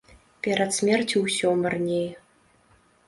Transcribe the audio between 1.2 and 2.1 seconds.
ўсё марнее.